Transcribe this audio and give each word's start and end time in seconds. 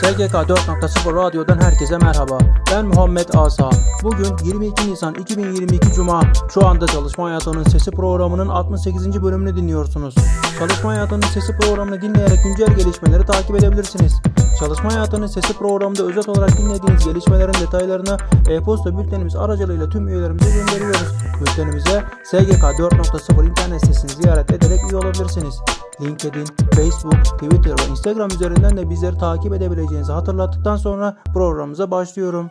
SGK 0.00 0.34
4.0 0.34 1.14
Radyo'dan 1.14 1.58
herkese 1.60 1.98
merhaba. 1.98 2.38
Ben 2.72 2.86
Muhammed 2.86 3.28
Asa. 3.34 3.70
Bugün 4.02 4.36
22 4.44 4.90
Nisan 4.90 5.14
2022 5.14 5.92
Cuma. 5.92 6.22
Şu 6.54 6.66
anda 6.66 6.86
Çalışma 6.86 7.24
Hayatının 7.24 7.62
Sesi 7.64 7.90
programının 7.90 8.48
68. 8.48 9.22
bölümünü 9.22 9.56
dinliyorsunuz. 9.56 10.14
Çalışma 10.58 10.90
Hayatının 10.90 11.26
Sesi 11.26 11.56
programını 11.56 12.02
dinleyerek 12.02 12.44
güncel 12.44 12.76
gelişmeleri 12.76 13.24
takip 13.26 13.56
edebilirsiniz. 13.56 14.22
Çalışma 14.58 14.92
Hayatının 14.92 15.26
Sesi 15.26 15.52
programında 15.52 16.02
özet 16.02 16.28
olarak 16.28 16.58
dinlediğiniz 16.58 17.04
gelişmelerin 17.04 17.66
detaylarını 17.66 18.16
e-posta 18.48 18.98
bültenimiz 18.98 19.36
aracılığıyla 19.36 19.88
tüm 19.88 20.08
üyelerimize 20.08 20.50
gönderiyoruz. 20.50 21.08
Bültenimize 21.40 22.04
SGK 22.24 22.62
4.0 22.62 23.48
internet 23.50 23.80
sitesini 23.80 24.10
ziyaret 24.22 24.50
ederek 24.50 24.80
üye 24.90 24.96
olabilirsiniz. 24.96 25.60
LinkedIn, 26.00 26.46
Facebook, 26.74 27.24
Twitter 27.24 27.70
ve 27.70 27.90
Instagram 27.90 28.30
üzerinden 28.30 28.76
de 28.76 28.90
bizleri 28.90 29.18
takip 29.18 29.52
edebileceğinizi 29.90 30.12
hatırlattıktan 30.12 30.76
sonra 30.76 31.16
programımıza 31.34 31.90
başlıyorum. 31.90 32.50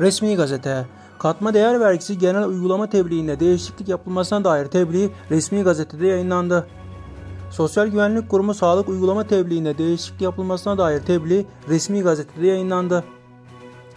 Resmi 0.00 0.36
Gazete 0.36 0.86
Katma 1.18 1.54
değer 1.54 1.80
vergisi 1.80 2.18
genel 2.18 2.44
uygulama 2.44 2.86
tebliğinde 2.86 3.40
değişiklik 3.40 3.88
yapılmasına 3.88 4.44
dair 4.44 4.66
tebliğ 4.66 5.10
resmi 5.30 5.62
gazetede 5.62 6.06
yayınlandı. 6.06 6.66
Sosyal 7.50 7.86
Güvenlik 7.86 8.28
Kurumu 8.28 8.54
sağlık 8.54 8.88
uygulama 8.88 9.24
tebliğinde 9.26 9.78
değişiklik 9.78 10.20
yapılmasına 10.20 10.78
dair 10.78 11.00
tebliğ 11.00 11.46
resmi 11.68 12.02
gazetede 12.02 12.46
yayınlandı. 12.46 13.04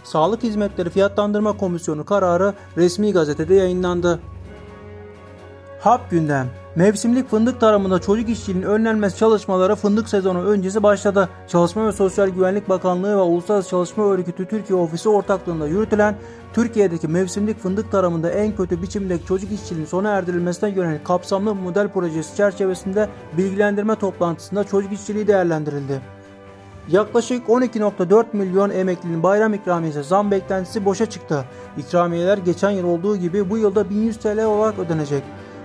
Sağlık 0.04 0.42
Hizmetleri 0.42 0.90
Fiyatlandırma 0.90 1.56
Komisyonu 1.56 2.04
kararı 2.04 2.54
resmi 2.76 3.12
gazetede 3.12 3.54
yayınlandı. 3.54 4.20
Hap 5.80 6.10
gündem 6.10 6.61
Mevsimlik 6.76 7.28
fındık 7.28 7.60
tarımında 7.60 7.98
çocuk 7.98 8.28
işçiliğinin 8.28 8.66
önlenmesi 8.66 9.16
çalışmaları 9.16 9.74
fındık 9.74 10.08
sezonu 10.08 10.44
öncesi 10.44 10.82
başladı. 10.82 11.28
Çalışma 11.48 11.86
ve 11.86 11.92
Sosyal 11.92 12.28
Güvenlik 12.28 12.68
Bakanlığı 12.68 13.16
ve 13.16 13.20
Uluslararası 13.20 13.70
Çalışma 13.70 14.04
Örgütü 14.04 14.46
Türkiye 14.46 14.78
Ofisi 14.78 15.08
ortaklığında 15.08 15.66
yürütülen 15.66 16.14
Türkiye'deki 16.52 17.08
mevsimlik 17.08 17.58
fındık 17.58 17.92
tarımında 17.92 18.30
en 18.30 18.56
kötü 18.56 18.82
biçimdeki 18.82 19.26
çocuk 19.26 19.52
işçiliğinin 19.52 19.86
sona 19.86 20.10
erdirilmesine 20.10 20.70
yönelik 20.70 21.04
kapsamlı 21.04 21.54
model 21.54 21.88
projesi 21.88 22.36
çerçevesinde 22.36 23.08
bilgilendirme 23.38 23.94
toplantısında 23.94 24.64
çocuk 24.64 24.92
işçiliği 24.92 25.26
değerlendirildi. 25.26 26.00
Yaklaşık 26.88 27.48
12.4 27.48 28.24
milyon 28.32 28.70
emeklinin 28.70 29.22
bayram 29.22 29.54
ikramiyesi 29.54 30.04
zam 30.04 30.30
beklentisi 30.30 30.84
boşa 30.84 31.06
çıktı. 31.06 31.44
İkramiyeler 31.78 32.38
geçen 32.38 32.70
yıl 32.70 32.84
olduğu 32.84 33.16
gibi 33.16 33.50
bu 33.50 33.58
yılda 33.58 33.90
1100 33.90 34.16
TL 34.16 34.44
olarak 34.44 34.78
ödenecek. 34.78 35.22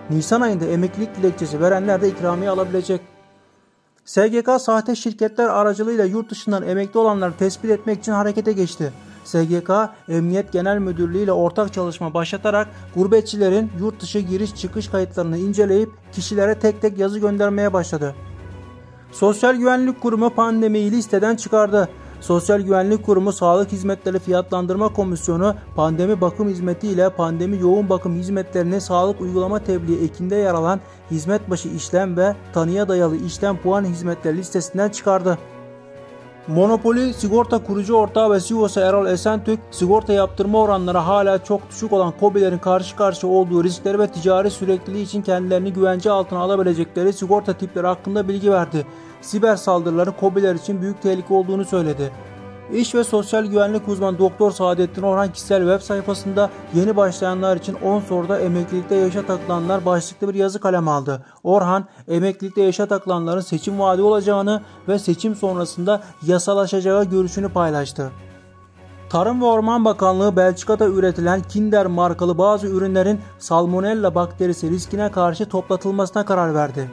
Nisan 0.10 0.42
ayında 0.42 0.66
emeklilik 0.66 1.16
dilekçesi 1.16 1.62
verenler 1.62 2.02
de 2.02 2.10
ikramiye 2.10 2.50
alabilecek. 2.50 3.02
SGK 4.06 4.50
sahte 4.60 4.96
şirketler 4.96 5.48
aracılığıyla 5.48 6.06
yurt 6.06 6.32
dışından 6.32 6.68
emekli 6.68 7.00
olanları 7.00 7.34
tespit 7.40 7.72
etmek 7.72 8.00
için 8.00 8.12
harekete 8.12 8.52
geçti. 8.52 8.94
SGK 9.24 9.72
Emniyet 10.10 10.54
Genel 10.54 10.78
Müdürlüğü 10.78 11.24
ile 11.24 11.32
ortak 11.32 11.74
çalışma 11.74 12.14
başlatarak 12.14 12.68
gurbetçilerin 12.96 13.72
yurt 13.80 14.02
dışı 14.02 14.20
giriş 14.20 14.56
çıkış 14.56 14.88
kayıtlarını 14.88 15.38
inceleyip 15.38 15.90
kişilere 16.12 16.60
tek 16.60 16.82
tek 16.82 16.98
yazı 16.98 17.20
göndermeye 17.20 17.74
başladı. 17.74 18.16
Sosyal 19.12 19.56
Güvenlik 19.56 20.02
Kurumu 20.02 20.30
pandemiyi 20.30 20.92
listeden 20.92 21.36
çıkardı. 21.36 21.90
Sosyal 22.22 22.62
Güvenlik 22.62 23.06
Kurumu 23.06 23.32
Sağlık 23.32 23.72
Hizmetleri 23.72 24.20
Fiyatlandırma 24.20 24.94
Komisyonu 24.94 25.56
pandemi 25.76 26.22
bakım 26.22 26.50
hizmeti 26.50 26.88
ile 26.88 27.10
pandemi 27.10 27.60
yoğun 27.62 27.90
bakım 27.90 28.16
hizmetlerini 28.16 28.82
sağlık 28.82 29.22
uygulama 29.22 29.60
tebliği 29.60 30.04
ekinde 30.04 30.36
yer 30.36 30.54
alan 30.54 30.80
hizmet 31.12 31.50
başı 31.50 31.70
işlem 31.70 32.18
ve 32.18 32.36
tanıya 32.54 32.88
dayalı 32.88 33.16
işlem 33.18 33.58
puan 33.58 33.86
hizmetleri 33.86 34.38
listesinden 34.38 34.90
çıkardı. 34.90 35.38
Monopoli 36.48 37.14
sigorta 37.14 37.64
kurucu 37.64 37.94
ortağı 37.94 38.32
ve 38.32 38.40
CEO'su 38.40 38.80
Erol 38.80 39.08
Esentürk, 39.08 39.60
sigorta 39.72 40.14
yaptırma 40.14 40.62
oranları 40.62 40.98
hala 40.98 41.44
çok 41.44 41.70
düşük 41.70 41.94
olan 41.94 42.14
COBİ'lerin 42.20 42.58
karşı 42.58 42.96
karşıya 42.96 43.34
olduğu 43.34 43.64
riskleri 43.64 44.00
ve 44.00 44.08
ticari 44.08 44.52
sürekliliği 44.52 45.06
için 45.06 45.22
kendilerini 45.22 45.74
güvence 45.74 46.12
altına 46.12 46.40
alabilecekleri 46.40 47.14
sigorta 47.14 47.54
tipleri 47.54 47.88
hakkında 47.88 48.28
bilgi 48.28 48.52
verdi 48.52 48.86
siber 49.22 49.56
saldırıların 49.56 50.14
COBİ'ler 50.20 50.56
için 50.56 50.82
büyük 50.82 51.02
tehlike 51.02 51.34
olduğunu 51.34 51.66
söyledi. 51.66 52.12
İş 52.74 52.96
ve 52.96 53.04
Sosyal 53.04 53.46
Güvenlik 53.46 53.88
uzmanı 53.88 54.20
Doktor 54.20 54.52
Saadettin 54.52 55.02
Orhan 55.02 55.34
kişisel 55.34 55.62
web 55.62 55.82
sayfasında 55.82 56.50
yeni 56.74 56.96
başlayanlar 56.96 57.58
için 57.58 57.74
10 57.74 58.00
soruda 58.00 58.40
emeklilikte 58.40 58.96
yaşa 58.96 59.26
takılanlar 59.26 59.86
başlıklı 59.86 60.30
bir 60.30 60.34
yazı 60.34 60.60
kalem 60.60 60.88
aldı. 60.88 61.26
Orhan, 61.44 61.86
emeklilikte 62.08 62.62
yaşa 62.62 62.86
takılanların 62.86 63.42
seçim 63.42 63.80
vaadi 63.80 64.02
olacağını 64.02 64.62
ve 64.88 65.00
seçim 65.00 65.36
sonrasında 65.36 66.02
yasalaşacağı 66.26 67.06
görüşünü 67.06 67.50
paylaştı. 67.50 68.12
Tarım 69.10 69.42
ve 69.42 69.46
Orman 69.46 69.86
Bakanlığı 69.86 70.36
Belçika'da 70.36 70.86
üretilen 70.86 71.42
Kinder 71.42 71.86
markalı 71.86 72.38
bazı 72.38 72.68
ürünlerin 72.68 73.20
salmonella 73.40 74.16
bakterisi 74.16 74.70
riskine 74.70 75.12
karşı 75.12 75.50
toplatılmasına 75.50 76.26
karar 76.26 76.56
verdi. 76.56 76.92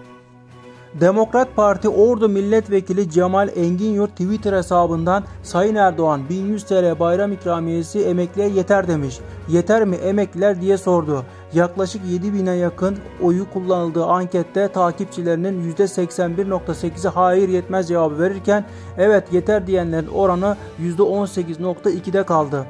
Demokrat 1.01 1.57
Parti 1.57 1.89
Ordu 1.89 2.29
Milletvekili 2.29 3.11
Cemal 3.11 3.49
Enginyurt 3.57 4.11
Twitter 4.11 4.53
hesabından 4.53 5.25
Sayın 5.43 5.75
Erdoğan 5.75 6.29
1100 6.29 6.65
TL 6.65 6.99
bayram 6.99 7.33
ikramiyesi 7.33 8.05
emekliye 8.05 8.49
yeter 8.49 8.89
demiş. 8.89 9.19
Yeter 9.49 9.85
mi 9.85 9.97
emekliler 9.97 10.61
diye 10.61 10.77
sordu. 10.79 11.25
Yaklaşık 11.55 12.03
7000'e 12.05 12.55
yakın 12.55 12.97
oyu 13.23 13.51
kullanıldığı 13.53 14.05
ankette 14.05 14.69
takipçilerinin 14.69 15.73
%81.8'i 15.73 17.09
hayır 17.09 17.49
yetmez 17.49 17.89
cevabı 17.89 18.19
verirken 18.19 18.65
evet 18.99 19.33
yeter 19.33 19.67
diyenlerin 19.67 20.09
oranı 20.09 20.57
%18.2'de 20.81 22.23
kaldı. 22.23 22.67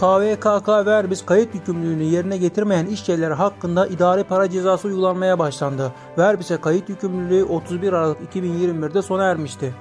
KVKK 0.00 0.68
Verbis 0.68 1.26
kayıt 1.26 1.54
yükümlülüğünü 1.54 2.02
yerine 2.02 2.36
getirmeyen 2.36 2.86
işçiler 2.86 3.30
hakkında 3.30 3.86
idari 3.86 4.24
para 4.24 4.50
cezası 4.50 4.88
uygulanmaya 4.88 5.38
başlandı. 5.38 5.92
Verbis'e 6.18 6.60
kayıt 6.60 6.88
yükümlülüğü 6.88 7.44
31 7.44 7.92
Aralık 7.92 8.18
2021'de 8.34 9.02
sona 9.02 9.24
ermişti. 9.24 9.74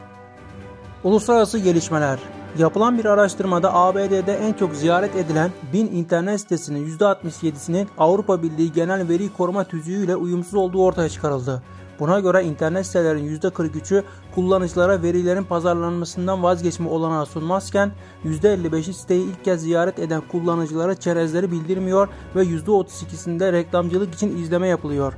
Uluslararası 1.04 1.58
gelişmeler 1.58 2.20
Yapılan 2.58 2.98
bir 2.98 3.06
araştırmada 3.06 3.74
ABD'de 3.74 4.34
en 4.34 4.54
çok 4.54 4.75
ziyaret 4.75 5.16
edilen 5.16 5.52
1000 5.74 5.88
internet 5.88 6.42
sitesinin 6.42 6.98
%67'sinin 6.98 7.88
Avrupa 7.98 8.44
Birliği 8.44 8.72
Genel 8.72 9.09
Veri 9.09 9.34
Koruma 9.34 9.64
Tüzüğü 9.64 10.06
ile 10.06 10.16
uyumsuz 10.16 10.54
olduğu 10.54 10.84
ortaya 10.84 11.09
çıkarıldı. 11.09 11.62
Buna 12.00 12.19
göre 12.19 12.44
internet 12.44 12.85
sitelerin 12.85 13.39
%43'ü 13.39 14.03
kullanıcılara 14.35 15.01
verilerin 15.01 15.44
pazarlanmasından 15.44 16.44
vazgeçme 16.44 16.89
olanağı 16.89 17.25
sunmazken 17.25 17.91
%55'i 18.25 18.94
siteyi 18.94 19.25
ilk 19.25 19.45
kez 19.45 19.61
ziyaret 19.61 20.00
eden 20.00 20.22
kullanıcılara 20.31 20.95
çerezleri 20.95 21.51
bildirmiyor 21.51 22.07
ve 22.35 22.44
%32'sinde 22.44 23.51
reklamcılık 23.51 24.13
için 24.13 24.38
izleme 24.38 24.67
yapılıyor. 24.67 25.13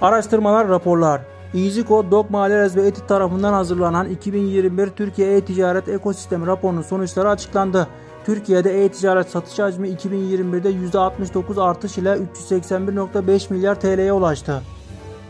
Araştırmalar, 0.00 0.68
raporlar 0.68 1.20
EasyCode, 1.54 2.10
Dog 2.10 2.30
Malerez 2.30 2.76
ve 2.76 2.86
Etit 2.86 3.08
tarafından 3.08 3.52
hazırlanan 3.52 4.08
2021 4.08 4.86
Türkiye 4.88 5.36
E-Ticaret 5.36 5.88
Ekosistemi 5.88 6.46
raporunun 6.46 6.82
sonuçları 6.82 7.30
açıklandı. 7.30 7.86
Türkiye'de 8.26 8.84
e-ticaret 8.84 9.30
satış 9.30 9.58
hacmi 9.58 9.88
2021'de 9.88 10.70
%69 10.70 11.62
artış 11.62 11.98
ile 11.98 12.18
381.5 12.34 13.52
milyar 13.52 13.80
TL'ye 13.80 14.12
ulaştı. 14.12 14.62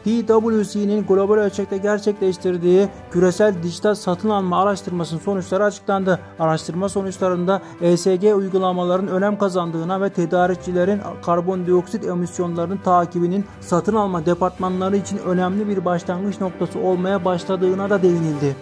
PwC'nin 0.05 1.07
global 1.07 1.35
ölçekte 1.35 1.77
gerçekleştirdiği 1.77 2.89
küresel 3.11 3.63
dijital 3.63 3.95
satın 3.95 4.29
alma 4.29 4.63
araştırmasının 4.63 5.21
sonuçları 5.21 5.65
açıklandı. 5.65 6.19
Araştırma 6.39 6.89
sonuçlarında 6.89 7.63
ESG 7.81 8.37
uygulamaların 8.37 9.09
önem 9.09 9.39
kazandığına 9.39 10.01
ve 10.01 10.11
tedarikçilerin 10.11 11.01
karbondioksit 11.23 12.05
emisyonlarının 12.05 12.79
takibinin 12.85 13.45
satın 13.61 13.95
alma 13.95 14.27
departmanları 14.27 14.97
için 14.97 15.19
önemli 15.19 15.69
bir 15.69 15.85
başlangıç 15.85 16.41
noktası 16.41 16.79
olmaya 16.79 17.25
başladığına 17.25 17.91
da 17.91 18.03
değinildi. 18.03 18.57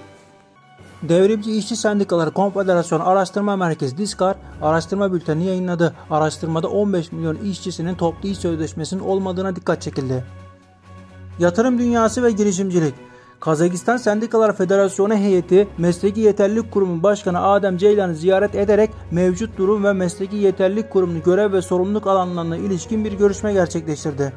Devrimci 1.03 1.57
İşçi 1.57 1.77
Sendikaları 1.77 2.31
Konfederasyonu 2.31 3.09
Araştırma 3.09 3.57
Merkezi 3.57 3.99
Diskar 3.99 4.37
araştırma 4.63 5.13
bülteni 5.13 5.45
yayınladı. 5.45 5.95
Araştırmada 6.11 6.69
15 6.69 7.13
milyon 7.13 7.37
işçisinin 7.37 7.95
toplu 7.95 8.29
iş 8.29 8.39
sözleşmesinin 8.39 9.01
olmadığına 9.01 9.57
dikkat 9.57 9.83
çekildi. 9.83 10.25
Yatırım 11.39 11.79
dünyası 11.79 12.23
ve 12.23 12.31
girişimcilik. 12.31 12.95
Kazakistan 13.41 13.97
Sendikalar 13.97 14.57
Federasyonu 14.57 15.15
heyeti 15.15 15.69
Mesleki 15.79 16.21
Yeterlilik 16.21 16.73
Kurumu 16.73 17.03
Başkanı 17.03 17.43
Adem 17.43 17.77
Ceylan'ı 17.77 18.15
ziyaret 18.15 18.55
ederek 18.55 18.91
mevcut 19.11 19.59
durum 19.59 19.85
ve 19.85 19.93
Mesleki 19.93 20.37
Yeterlilik 20.37 20.91
Kurumu'nun 20.91 21.23
görev 21.23 21.53
ve 21.53 21.63
sorumluluk 21.63 22.07
alanlarına 22.07 22.57
ilişkin 22.57 23.05
bir 23.05 23.13
görüşme 23.13 23.53
gerçekleştirdi. 23.53 24.33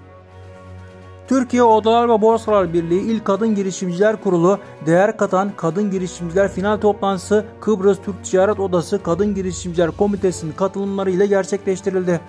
Türkiye 1.27 1.63
Odalar 1.63 2.09
ve 2.09 2.21
Borsalar 2.21 2.73
Birliği 2.73 3.01
İl 3.01 3.19
Kadın 3.19 3.55
Girişimciler 3.55 4.23
Kurulu, 4.23 4.59
değer 4.85 5.17
katan 5.17 5.51
Kadın 5.57 5.91
Girişimciler 5.91 6.51
Final 6.51 6.77
Toplantısı 6.77 7.45
Kıbrıs 7.61 7.97
Türk 8.05 8.23
Ticaret 8.23 8.59
Odası 8.59 9.03
Kadın 9.03 9.35
Girişimciler 9.35 9.91
Komitesi'nin 9.91 10.51
katılımlarıyla 10.51 11.25
gerçekleştirildi. 11.25 12.19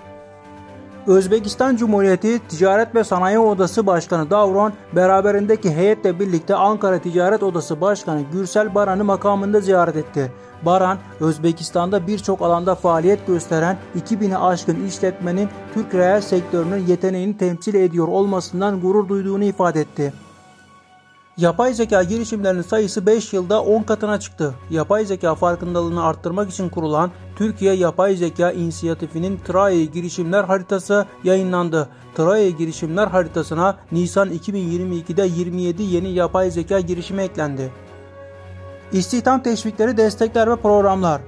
Özbekistan 1.07 1.77
Cumhuriyeti 1.77 2.39
Ticaret 2.49 2.95
ve 2.95 3.05
Sanayi 3.05 3.39
Odası 3.39 3.87
Başkanı 3.87 4.31
Davron 4.31 4.73
beraberindeki 4.97 5.71
heyetle 5.71 6.21
birlikte 6.21 6.55
Ankara 6.55 6.99
Ticaret 6.99 7.43
Odası 7.43 7.81
Başkanı 7.81 8.23
Gürsel 8.33 8.75
Baran'ı 8.75 9.05
makamında 9.05 9.61
ziyaret 9.61 9.97
etti. 9.97 10.33
Baran, 10.63 10.99
Özbekistan'da 11.21 12.07
birçok 12.07 12.43
alanda 12.43 12.75
faaliyet 12.75 13.27
gösteren 13.27 13.77
2000'e 13.99 14.37
aşkın 14.37 14.87
işletmenin 14.87 15.49
Türk 15.75 15.95
reel 15.95 16.21
sektörünün 16.21 16.87
yeteneğini 16.87 17.37
temsil 17.37 17.75
ediyor 17.75 18.09
olmasından 18.09 18.81
gurur 18.81 19.09
duyduğunu 19.09 19.45
ifade 19.45 19.81
etti. 19.81 20.13
Yapay 21.37 21.75
zeka 21.75 22.03
girişimlerinin 22.03 22.63
sayısı 22.63 23.07
5 23.07 23.33
yılda 23.33 23.63
10 23.63 23.83
katına 23.83 24.21
çıktı. 24.21 24.55
Yapay 24.71 25.05
zeka 25.05 25.35
farkındalığını 25.35 26.05
arttırmak 26.05 26.51
için 26.51 26.69
kurulan 26.69 27.11
Türkiye 27.37 27.75
Yapay 27.75 28.17
Zeka 28.17 28.53
İnisiyatifi'nin 28.53 29.37
TRAE 29.37 29.85
girişimler 29.85 30.45
haritası 30.45 31.07
yayınlandı. 31.25 31.89
TRAE 32.15 32.51
girişimler 32.51 33.07
haritasına 33.07 33.79
Nisan 33.93 34.31
2022'de 34.31 35.27
27 35.27 35.83
yeni 35.83 36.13
yapay 36.13 36.51
zeka 36.51 36.81
girişimi 36.81 37.23
eklendi. 37.23 37.73
İstihdam 38.93 39.43
teşvikleri, 39.43 39.97
destekler 39.97 40.51
ve 40.51 40.57
programlar. 40.57 41.21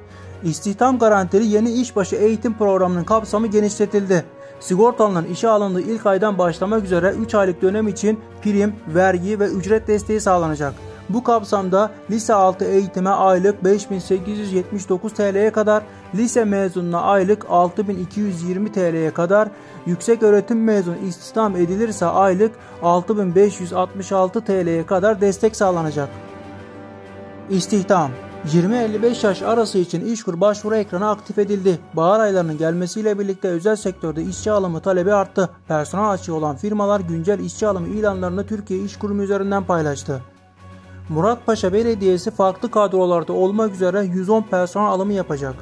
İstihdam 0.44 0.98
garantili 0.98 1.46
yeni 1.46 1.72
işbaşı 1.72 2.16
eğitim 2.16 2.54
programının 2.54 3.04
kapsamı 3.04 3.46
genişletildi. 3.46 4.24
Sigortalının 4.60 5.24
işe 5.24 5.48
alındığı 5.48 5.80
ilk 5.80 6.06
aydan 6.06 6.38
başlamak 6.38 6.84
üzere 6.84 7.14
3 7.20 7.34
aylık 7.34 7.62
dönem 7.62 7.88
için 7.88 8.20
prim, 8.42 8.74
vergi 8.94 9.40
ve 9.40 9.46
ücret 9.46 9.88
desteği 9.88 10.20
sağlanacak. 10.20 10.74
Bu 11.08 11.24
kapsamda 11.24 11.90
lise 12.10 12.34
altı 12.34 12.64
eğitime 12.64 13.10
aylık 13.10 13.64
5879 13.64 15.12
TL'ye 15.12 15.52
kadar, 15.52 15.82
lise 16.14 16.44
mezununa 16.44 17.00
aylık 17.00 17.46
6220 17.50 18.72
TL'ye 18.72 19.10
kadar, 19.10 19.48
yüksek 19.86 20.22
öğretim 20.22 20.64
mezunu 20.64 20.96
istihdam 20.96 21.56
edilirse 21.56 22.06
aylık 22.06 22.52
6566 22.82 24.40
TL'ye 24.40 24.86
kadar 24.86 25.20
destek 25.20 25.56
sağlanacak. 25.56 26.08
İstihdam 27.50 28.10
20-55 28.46 29.26
yaş 29.26 29.42
arası 29.42 29.78
için 29.78 30.04
işkur 30.12 30.40
başvuru 30.40 30.76
ekranı 30.76 31.10
aktif 31.10 31.38
edildi. 31.38 31.78
Bahar 31.94 32.20
aylarının 32.20 32.58
gelmesiyle 32.58 33.18
birlikte 33.18 33.48
özel 33.48 33.76
sektörde 33.76 34.22
işçi 34.22 34.50
alımı 34.52 34.80
talebi 34.80 35.12
arttı. 35.12 35.50
Personel 35.68 36.10
açığı 36.10 36.34
olan 36.34 36.56
firmalar 36.56 37.00
güncel 37.00 37.38
işçi 37.38 37.66
alımı 37.66 37.88
ilanlarını 37.88 38.46
Türkiye 38.46 38.80
İş 38.80 38.96
Kurumu 38.96 39.22
üzerinden 39.22 39.64
paylaştı. 39.64 40.22
Muratpaşa 41.08 41.72
Belediyesi 41.72 42.30
farklı 42.30 42.70
kadrolarda 42.70 43.32
olmak 43.32 43.74
üzere 43.74 44.04
110 44.04 44.42
personel 44.42 44.88
alımı 44.88 45.12
yapacak. 45.12 45.54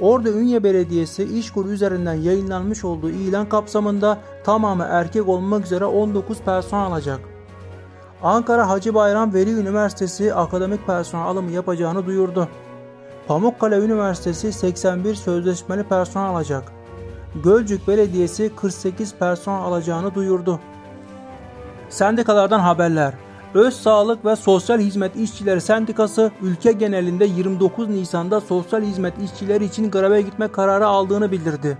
Ordu 0.00 0.28
Ünye 0.28 0.64
Belediyesi 0.64 1.38
İşkur 1.38 1.66
üzerinden 1.66 2.14
yayınlanmış 2.14 2.84
olduğu 2.84 3.10
ilan 3.10 3.48
kapsamında 3.48 4.18
tamamı 4.44 4.86
erkek 4.90 5.28
olmak 5.28 5.64
üzere 5.64 5.84
19 5.84 6.38
personel 6.38 6.86
alacak. 6.86 7.37
Ankara 8.22 8.68
Hacı 8.68 8.94
Bayram 8.94 9.34
Veli 9.34 9.60
Üniversitesi 9.60 10.34
akademik 10.34 10.86
personel 10.86 11.26
alımı 11.26 11.50
yapacağını 11.50 12.06
duyurdu. 12.06 12.48
Pamukkale 13.26 13.76
Üniversitesi 13.76 14.52
81 14.52 15.14
sözleşmeli 15.14 15.82
personel 15.82 16.28
alacak. 16.28 16.72
Gölcük 17.44 17.88
Belediyesi 17.88 18.50
48 18.56 19.14
personel 19.14 19.62
alacağını 19.62 20.14
duyurdu. 20.14 20.60
Sendikalardan 21.88 22.60
haberler. 22.60 23.14
Öz 23.54 23.74
Sağlık 23.74 24.24
ve 24.24 24.36
Sosyal 24.36 24.78
Hizmet 24.78 25.16
İşçileri 25.16 25.60
Sendikası 25.60 26.30
ülke 26.42 26.72
genelinde 26.72 27.24
29 27.24 27.88
Nisan'da 27.88 28.40
sosyal 28.40 28.82
hizmet 28.82 29.14
işçileri 29.22 29.64
için 29.64 29.90
greve 29.90 30.22
gitme 30.22 30.48
kararı 30.48 30.86
aldığını 30.86 31.32
bildirdi. 31.32 31.78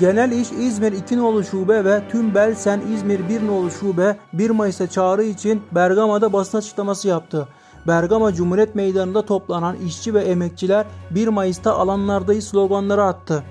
Genel 0.00 0.32
İş 0.32 0.52
İzmir 0.52 0.92
2 0.92 1.18
nolu 1.18 1.44
şube 1.44 1.84
ve 1.84 2.02
tüm 2.10 2.34
Belsen 2.34 2.80
İzmir 2.94 3.28
1 3.28 3.46
nolu 3.46 3.70
şube 3.70 4.16
1 4.32 4.50
Mayıs'a 4.50 4.86
çağrı 4.86 5.22
için 5.22 5.62
Bergama'da 5.72 6.32
basın 6.32 6.58
açıklaması 6.58 7.08
yaptı. 7.08 7.48
Bergama 7.86 8.34
Cumhuriyet 8.34 8.74
Meydanı'nda 8.74 9.22
toplanan 9.22 9.76
işçi 9.76 10.14
ve 10.14 10.20
emekçiler 10.20 10.86
1 11.10 11.28
Mayıs'ta 11.28 11.74
alanlardayız 11.74 12.48
sloganları 12.48 13.04
attı. 13.04 13.42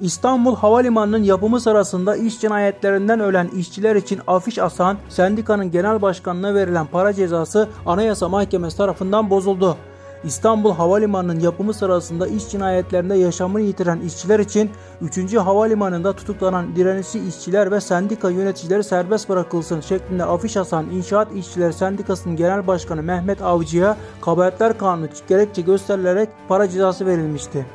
İstanbul 0.00 0.56
Havalimanı'nın 0.56 1.22
yapımı 1.22 1.60
sırasında 1.60 2.16
iş 2.16 2.40
cinayetlerinden 2.40 3.20
ölen 3.20 3.48
işçiler 3.48 3.96
için 3.96 4.20
afiş 4.26 4.58
asan 4.58 4.96
sendikanın 5.08 5.70
genel 5.70 6.02
başkanına 6.02 6.54
verilen 6.54 6.86
para 6.86 7.12
cezası 7.12 7.68
Anayasa 7.86 8.28
Mahkemesi 8.28 8.76
tarafından 8.76 9.30
bozuldu. 9.30 9.76
İstanbul 10.26 10.72
Havalimanı'nın 10.72 11.40
yapımı 11.40 11.74
sırasında 11.74 12.26
iş 12.26 12.48
cinayetlerinde 12.48 13.14
yaşamını 13.14 13.60
yitiren 13.60 14.00
işçiler 14.00 14.38
için 14.40 14.70
3. 15.00 15.34
Havalimanı'nda 15.34 16.12
tutuklanan 16.12 16.76
direnişçi 16.76 17.20
işçiler 17.28 17.70
ve 17.70 17.80
sendika 17.80 18.30
yöneticileri 18.30 18.84
serbest 18.84 19.28
bırakılsın 19.28 19.80
şeklinde 19.80 20.24
afiş 20.24 20.56
asan 20.56 20.90
İnşaat 20.90 21.32
İşçileri 21.32 21.72
Sendikası'nın 21.72 22.36
Genel 22.36 22.66
Başkanı 22.66 23.02
Mehmet 23.02 23.42
Avcı'ya 23.42 23.96
kabahatler 24.20 24.78
kanunu 24.78 25.08
gerekçe 25.28 25.62
gösterilerek 25.62 26.28
para 26.48 26.68
cezası 26.68 27.06
verilmişti. 27.06 27.66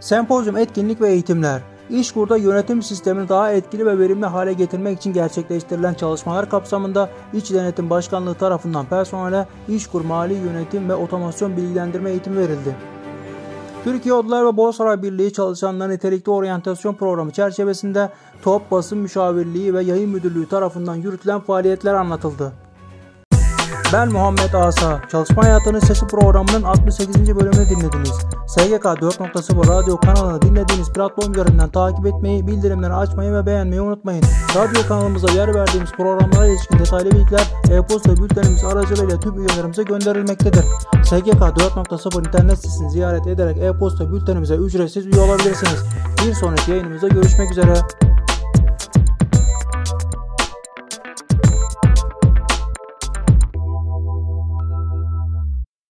Sempozyum 0.00 0.56
etkinlik 0.56 1.00
ve 1.00 1.08
eğitimler 1.08 1.71
İşkur'da 1.92 2.36
yönetim 2.36 2.82
sistemini 2.82 3.28
daha 3.28 3.52
etkili 3.52 3.86
ve 3.86 3.98
verimli 3.98 4.26
hale 4.26 4.52
getirmek 4.52 4.98
için 4.98 5.12
gerçekleştirilen 5.12 5.94
çalışmalar 5.94 6.50
kapsamında 6.50 7.10
İç 7.32 7.52
Denetim 7.52 7.90
Başkanlığı 7.90 8.34
tarafından 8.34 8.86
personele 8.86 9.46
İşkur 9.68 10.04
Mali 10.04 10.34
Yönetim 10.34 10.88
ve 10.88 10.94
Otomasyon 10.94 11.56
Bilgilendirme 11.56 12.10
eğitimi 12.10 12.38
verildi. 12.38 12.76
Türkiye 13.84 14.14
Odalar 14.14 14.46
ve 14.46 14.56
Borsalar 14.56 15.02
Birliği 15.02 15.32
çalışanları 15.32 15.90
nitelikli 15.90 16.30
oryantasyon 16.30 16.94
programı 16.94 17.30
çerçevesinde 17.30 18.10
Top 18.42 18.70
Basın 18.70 18.98
Müşavirliği 18.98 19.74
ve 19.74 19.82
Yayın 19.82 20.10
Müdürlüğü 20.10 20.48
tarafından 20.48 20.94
yürütülen 20.94 21.40
faaliyetler 21.40 21.94
anlatıldı. 21.94 22.52
Ben 23.92 24.12
Muhammed 24.12 24.52
Asa. 24.52 25.00
Çalışma 25.10 25.44
Hayatının 25.44 25.78
Sesi 25.78 26.06
programının 26.06 26.62
68. 26.62 27.36
bölümünü 27.36 27.68
dinlediniz. 27.70 28.12
SGK 28.46 28.84
4.0 28.84 29.68
radyo 29.68 29.96
kanalını 29.96 30.42
dinlediğiniz 30.42 30.92
platform 30.92 31.32
üzerinden 31.32 31.68
takip 31.68 32.06
etmeyi, 32.06 32.46
bildirimleri 32.46 32.92
açmayı 32.92 33.32
ve 33.32 33.46
beğenmeyi 33.46 33.80
unutmayın. 33.80 34.24
Radyo 34.56 34.88
kanalımıza 34.88 35.32
yer 35.32 35.54
verdiğimiz 35.54 35.92
programlara 35.92 36.46
ilişkin 36.46 36.78
detaylı 36.78 37.10
bilgiler 37.10 37.46
e-posta 37.70 38.16
bültenimiz 38.16 38.64
aracılığıyla 38.64 39.20
tüm 39.20 39.38
üyelerimize 39.38 39.82
gönderilmektedir. 39.82 40.64
SGK 41.04 41.42
4.0 41.42 42.28
internet 42.28 42.56
sitesini 42.56 42.90
ziyaret 42.90 43.26
ederek 43.26 43.58
e-posta 43.58 44.12
bültenimize 44.12 44.54
ücretsiz 44.54 45.06
üye 45.06 45.20
olabilirsiniz. 45.20 45.84
Bir 46.26 46.34
sonraki 46.34 46.70
yayınımızda 46.70 47.08
görüşmek 47.08 47.50
üzere. 47.50 47.74